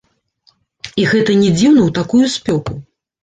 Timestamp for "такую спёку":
1.99-2.73